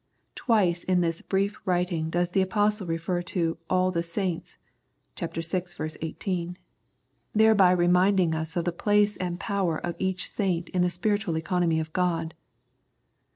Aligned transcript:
Twice 0.33 0.83
in 0.83 1.01
this 1.01 1.21
brief 1.21 1.59
writing 1.63 2.09
does 2.09 2.31
the 2.31 2.41
Apostle 2.41 2.87
refer 2.87 3.21
to" 3.21 3.59
all 3.69 3.91
the 3.91 4.01
saints" 4.01 4.57
(ch. 5.15 5.23
vi. 5.25 5.63
1 5.77 5.89
8), 6.01 6.57
thereby 7.35 7.69
reminding 7.71 8.33
us 8.33 8.55
of 8.57 8.65
the 8.65 8.71
place 8.71 9.15
and 9.17 9.39
power 9.39 9.77
of 9.77 9.95
each 9.99 10.27
saint 10.27 10.69
in 10.69 10.81
the 10.81 10.89
spiritual 10.89 11.37
economy 11.37 11.79
of 11.79 11.93
God. 11.93 12.33